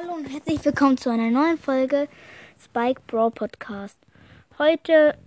[0.00, 2.08] Hallo und herzlich willkommen zu einer neuen Folge
[2.62, 3.98] Spike Brawl Podcast.
[4.58, 5.18] Heute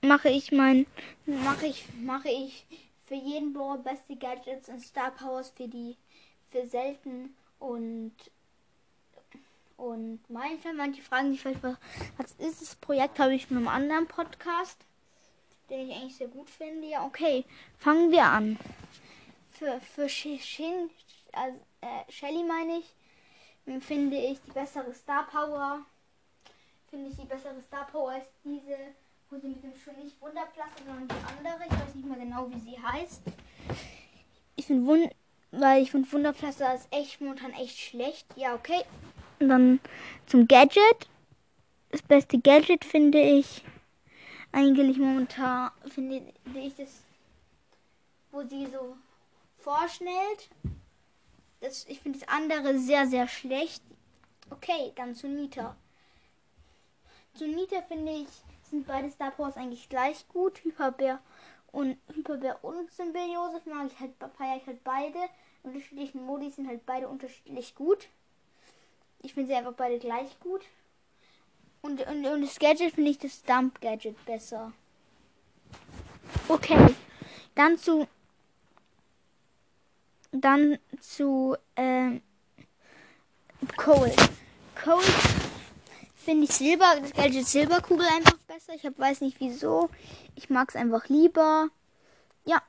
[0.00, 0.86] mache ich mein
[1.26, 2.64] mache ich mache ich
[3.06, 5.96] für jeden Brawl beste Gadgets und Star Powers für die
[6.50, 8.12] für selten und
[9.76, 14.06] und manche manche fragen sich vielleicht was, ist das Projekt habe ich in einem anderen
[14.06, 14.78] Podcast,
[15.70, 16.88] den ich eigentlich sehr gut finde.
[16.88, 17.44] Ja, okay,
[17.78, 18.58] fangen wir an.
[19.52, 20.90] Für für Shin
[21.32, 22.94] also, äh, Shelly meine ich,
[23.80, 25.84] finde ich die bessere Star Power.
[26.90, 28.76] Finde ich die bessere Star Power als diese,
[29.30, 31.64] wo sie mit dem schon nicht Wunderplastik, sondern die andere.
[31.66, 33.22] Ich weiß nicht mehr genau, wie sie heißt.
[34.56, 35.10] Ich finde Wund
[35.58, 38.26] weil ich finde Wunderpflaster ist echt momentan echt schlecht.
[38.36, 38.82] Ja, okay.
[39.38, 39.80] Und dann
[40.26, 41.08] zum Gadget.
[41.90, 43.62] Das beste Gadget finde ich
[44.50, 46.24] eigentlich momentan finde
[46.54, 47.02] ich das,
[48.32, 48.96] wo sie so
[49.58, 50.48] vorschnellt
[51.64, 53.82] das, ich finde das andere sehr, sehr schlecht.
[54.50, 55.76] Okay, dann zu Nita.
[57.34, 58.28] Zu Nita finde ich,
[58.70, 60.62] sind beide Star Powers eigentlich gleich gut.
[60.62, 61.20] Hyperbär
[61.72, 65.18] und Hyperbär und Symbiose mag ich halt, feiere ich halt beide.
[65.62, 68.08] Unterschiedlichen Modi sind halt beide unterschiedlich gut.
[69.22, 70.62] Ich finde sie einfach beide gleich gut.
[71.80, 74.72] Und, und, und das Gadget finde ich das Dump Gadget besser.
[76.48, 76.94] Okay.
[77.54, 78.06] Dann zu
[80.40, 82.22] dann zu ähm,
[83.76, 84.16] Cold.
[84.82, 85.04] Cold
[86.16, 88.74] finde ich Silber, das Gadget Silberkugel einfach besser.
[88.74, 89.90] Ich hab, weiß nicht wieso.
[90.34, 91.68] Ich mag es einfach lieber.
[92.44, 92.62] Ja.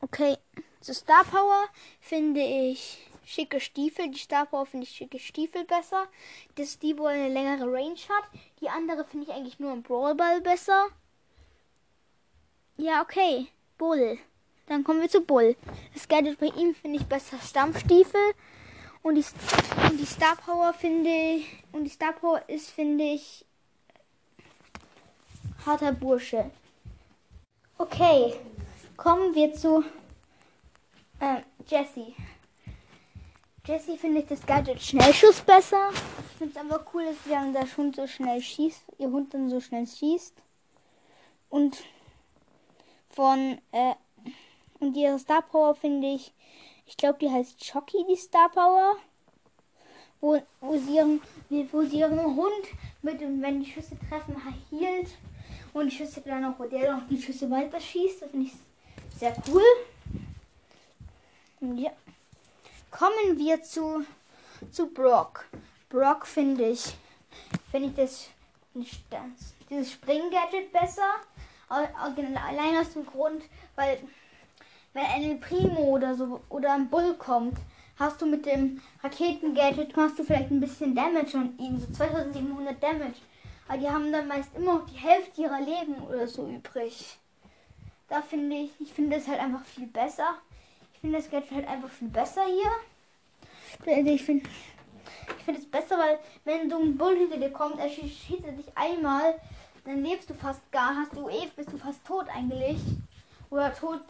[0.00, 0.36] Okay.
[0.80, 1.66] Zu Star Power
[2.00, 4.10] finde ich schicke Stiefel.
[4.10, 6.06] Die Star Power finde ich schicke Stiefel besser.
[6.56, 8.40] Dass die wohl eine längere Range hat.
[8.60, 10.86] Die andere finde ich eigentlich nur im Brawl Ball besser.
[12.76, 13.48] Ja, okay.
[13.78, 14.18] Bull.
[14.66, 15.56] Dann kommen wir zu Bull.
[15.92, 18.20] Das Gadget bei ihm finde ich besser Stampfstiefel.
[19.02, 19.24] Und die,
[19.90, 21.62] und die Star Power finde ich.
[21.72, 23.44] Und die Star Power ist, finde ich.
[25.66, 26.50] Harter Bursche.
[27.76, 28.34] Okay.
[28.96, 29.84] Kommen wir zu
[31.20, 32.14] äh, Jessie.
[33.66, 35.90] Jessie finde ich das Gadget Schnellschuss besser.
[36.30, 39.48] Ich finde es einfach cool, dass der, der Hund so schnell schießt, ihr Hund dann
[39.48, 40.34] so schnell schießt.
[41.48, 41.78] Und
[43.08, 43.94] von äh,
[44.84, 46.32] und ihre Star Power finde ich,
[46.86, 48.96] ich glaube, die heißt Chucky, die Star Power.
[50.20, 51.20] Wo, wo, sie ihren,
[51.72, 52.64] wo sie ihren Hund
[53.02, 54.36] mit, wenn die Schüsse treffen,
[54.70, 55.08] hielt.
[55.72, 58.22] Und die Schüsse dann auch, der noch die Schüsse weiter schießt.
[58.22, 59.62] Das finde ich sehr cool.
[61.76, 61.90] Ja.
[62.90, 64.04] Kommen wir zu,
[64.70, 65.46] zu Brock.
[65.88, 66.94] Brock finde ich,
[67.70, 68.28] finde ich das,
[69.10, 71.14] das dieses Spring-Gadget besser.
[71.68, 73.42] Allein aus dem Grund,
[73.74, 73.98] weil
[74.94, 77.58] wenn ein Primo oder so oder ein Bull kommt,
[77.98, 82.82] hast du mit dem Raketengadget machst du vielleicht ein bisschen Damage an ihn, so 2700
[82.82, 83.20] Damage.
[83.68, 87.18] Aber die haben dann meist immer noch die Hälfte ihrer Leben oder so übrig.
[88.08, 90.36] Da finde ich, ich finde es halt einfach viel besser.
[90.92, 92.70] Ich finde das Gadget halt einfach viel besser hier.
[94.06, 94.48] Ich finde
[95.38, 98.76] ich finde es besser, weil wenn so ein Bull hinter dir kommt, er schießt dich
[98.76, 99.34] einmal,
[99.84, 102.80] dann lebst du fast gar, hast du eh, bist du fast tot eingelegt.
[103.50, 104.00] Oder tot,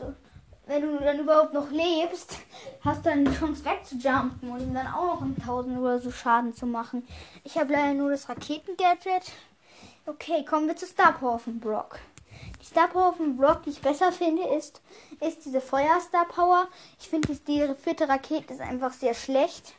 [0.66, 2.38] wenn du dann überhaupt noch lebst,
[2.80, 6.54] hast du eine Chance wegzujumpen und ihm dann auch noch einen 1000 oder so Schaden
[6.54, 7.06] zu machen.
[7.42, 9.32] Ich habe leider nur das Raketengadget.
[10.06, 11.98] Okay, kommen wir zu Star Power Brock.
[12.60, 14.80] Die Star Power Brock, die ich besser finde, ist,
[15.20, 16.69] ist diese Feuer Star Power.
[16.98, 19.75] Ich finde, die vierte Rakete ist einfach sehr schlecht.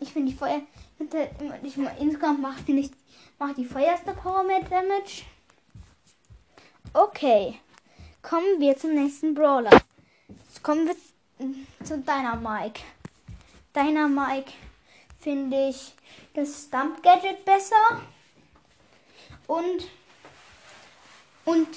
[0.00, 0.62] Ich finde die Feuer,
[1.62, 2.94] ich, insgesamt macht die nicht,
[3.38, 5.22] macht die Feuer Star Power mehr Damage.
[6.92, 7.60] Okay,
[8.20, 9.70] kommen wir zum nächsten Brawler.
[10.48, 10.96] Jetzt kommen wir
[11.86, 12.80] zu deiner Mike.
[13.72, 14.50] Deiner Mike
[15.20, 15.92] finde ich
[16.34, 18.02] das Stump Gadget besser
[19.46, 19.86] und
[21.44, 21.68] und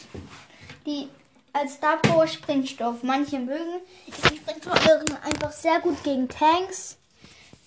[0.88, 1.10] die
[1.54, 3.04] als Star Power Sprengstoff.
[3.04, 4.88] Manche mögen die Sprengstoff
[5.24, 6.98] einfach sehr gut gegen Tanks.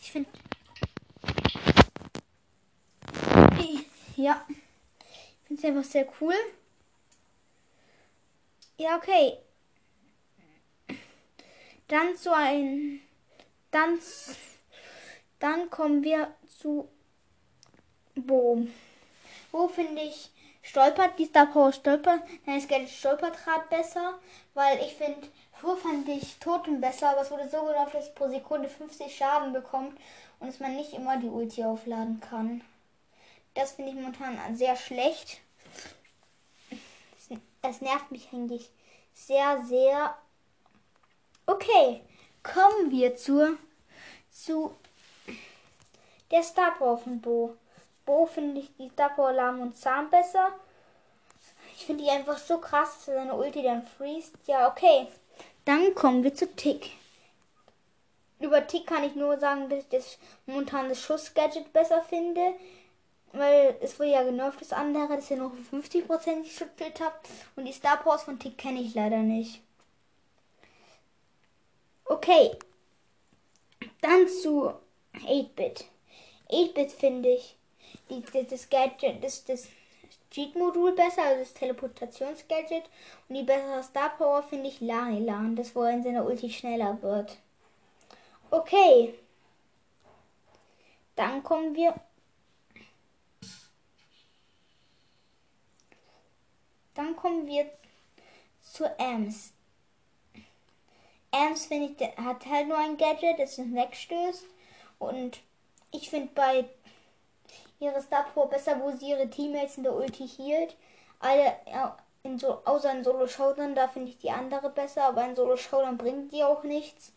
[0.03, 0.29] Ich finde
[4.17, 4.45] ja,
[5.47, 6.35] finde es einfach sehr cool.
[8.79, 9.39] Ja, okay.
[11.89, 13.01] Dann zu ein.
[13.71, 13.99] Dann.
[15.39, 16.89] Dann kommen wir zu
[18.15, 18.67] Bo.
[19.53, 20.31] Wo finde ich
[20.63, 24.19] stolpert, die Star Power stolpert, dann ist Geld Stolperdraht besser,
[24.55, 28.29] weil ich finde, früher fand ich Totem besser, aber es wurde so genau, dass pro
[28.29, 29.97] Sekunde 50 Schaden bekommt
[30.41, 32.63] und dass man nicht immer die Ulti aufladen kann.
[33.55, 35.41] Das finde ich momentan sehr schlecht
[37.69, 38.71] es nervt mich eigentlich
[39.13, 40.17] sehr, sehr.
[41.47, 42.03] Okay,
[42.43, 43.57] kommen wir zur
[44.31, 44.75] zu
[46.31, 47.57] der Star Power von Bo.
[48.05, 50.53] Bo finde ich die Star Power Lahm und Zahn besser.
[51.77, 54.35] Ich finde die einfach so krass, dass er seine Ulti dann freest.
[54.47, 55.09] Ja, okay.
[55.65, 56.91] Dann kommen wir zu Tick.
[58.39, 62.55] Über Tick kann ich nur sagen, dass ich das momentan das Schuss-Gadget besser finde.
[63.37, 67.29] Weil es wurde ja genervt, das andere, dass ihr noch 50% Schutzschild habt.
[67.55, 69.61] Und die Star Powers von Tick kenne ich leider nicht.
[72.07, 72.57] Okay.
[74.01, 74.73] Dann zu
[75.15, 75.85] 8-Bit.
[76.51, 77.57] 8-Bit finde ich
[78.09, 79.69] die, das Gadget, das, das
[80.31, 82.85] Cheat-Modul besser, also das Teleportations-Gadget.
[83.29, 87.37] Und die bessere Star Power finde ich Lanilan, das wo in seiner Ulti schneller wird.
[88.51, 89.15] Okay.
[91.17, 91.95] Dann kommen wir.
[96.97, 97.71] Dann kommen wir
[98.63, 99.53] zu Ems.
[101.31, 104.45] Ems finde ich, hat halt nur ein Gadget, das ihn wegstößt.
[104.99, 105.41] Und
[105.93, 106.65] ich finde bei
[107.79, 110.75] ihre Star besser, wo sie ihre Teammates in der Ulti hielt.
[111.21, 111.57] Alle,
[112.23, 115.57] in so, außer in Solo Showdown, da finde ich die andere besser, aber in Solo
[115.57, 117.13] Showdown bringt die auch nichts.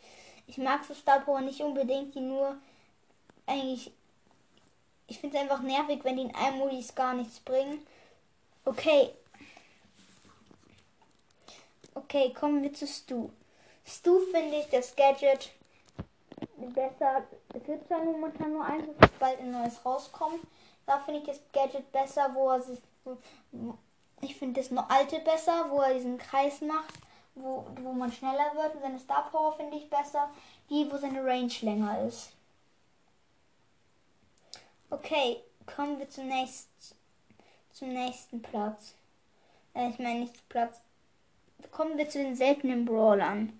[0.47, 2.57] Ich mag so Star Power nicht unbedingt, die nur
[3.45, 3.93] eigentlich.
[5.07, 7.85] Ich finde es einfach nervig, wenn die in einem Modis gar nichts bringen.
[8.65, 9.11] Okay.
[12.04, 13.30] Okay, kommen wir zu Stu.
[13.86, 15.51] Stu finde ich das Gadget
[16.74, 17.24] besser.
[17.54, 20.40] Es wird zwar momentan nur eins, es bald ein neues rauskommen.
[20.86, 22.80] Da finde ich das Gadget besser, wo er sich.
[24.22, 26.94] Ich finde das noch alte besser, wo er diesen Kreis macht,
[27.36, 28.75] wo, wo man schneller wird.
[28.75, 30.30] Und seine Star Power finde ich besser,
[30.69, 32.31] die, wo seine Range länger ist.
[34.90, 36.96] Okay, kommen wir zum nächsten,
[37.74, 38.94] zum nächsten Platz.
[39.74, 40.80] Äh, ich meine nicht Platz.
[41.71, 43.59] Kommen wir zu den seltenen Brawlern.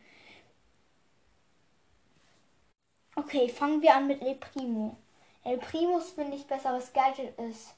[3.16, 4.98] Okay, fangen wir an mit El Primo.
[5.44, 7.74] El Primus finde ich besser, was Gadget ist.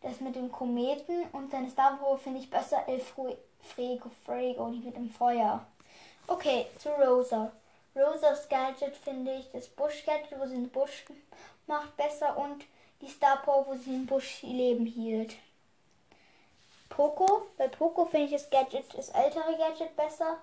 [0.00, 4.96] Das mit dem Kometen und seine Power finde ich besser El Frego, Frego, die mit
[4.96, 5.66] dem Feuer.
[6.26, 7.52] Okay, zu Rosa.
[7.94, 11.04] Rosas Gadget finde ich das Busch Gadget, wo sie den Busch
[11.66, 12.64] macht, besser und
[13.00, 15.34] die Star Power, wo sie den Busch Leben hielt.
[16.90, 20.38] Poco, bei Poco finde ich das Gadget, das ältere Gadget besser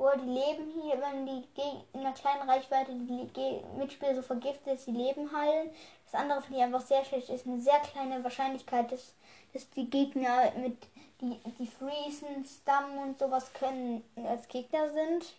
[0.00, 1.44] wo die Leben hier, wenn die
[1.92, 5.70] in einer kleinen Reichweite die Mitspieler so vergiftet, dass die Leben heilen.
[6.10, 7.28] Das andere finde ich einfach sehr schlecht.
[7.28, 9.12] Ist eine sehr kleine Wahrscheinlichkeit, dass,
[9.52, 10.78] dass die Gegner mit
[11.20, 15.34] die, die Freezen, Stammen und sowas können als Gegner sind.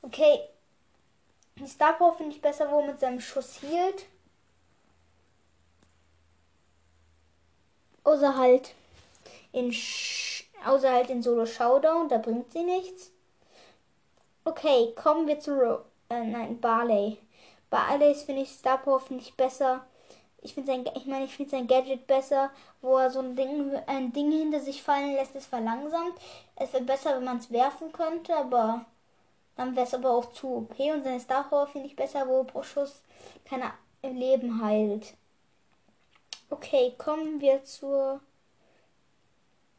[0.00, 0.40] Okay.
[1.56, 4.06] Die Star Power finde ich besser, wo mit seinem Schuss hielt.
[8.04, 8.74] Außer halt
[9.52, 13.12] in Sch außer halt in Solo Showdown, da bringt sie nichts.
[14.44, 15.80] Okay, kommen wir zu Ro
[16.10, 17.18] äh, nein, Barley.
[17.70, 19.84] Barleys finde ich Star Power finde ich besser.
[20.42, 22.50] Ich finde sein ich meine, ich finde sein Gadget besser,
[22.80, 26.14] wo er so ein Ding ein Ding hinter sich fallen lässt, es verlangsamt.
[26.56, 28.84] Es wäre besser, wenn man es werfen könnte, aber
[29.56, 32.44] dann wäre es aber auch zu OP und seine Star Power finde ich besser, wo
[32.44, 33.02] pro Schuss
[33.44, 33.72] keine
[34.02, 35.14] Leben heilt.
[36.48, 38.20] Okay, kommen wir zur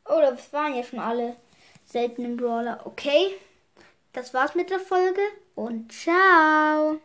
[0.05, 1.35] Oh, das waren ja schon alle
[1.85, 2.81] seltenen Brawler.
[2.85, 3.35] Okay.
[4.13, 5.21] Das war's mit der Folge
[5.55, 6.99] und ciao.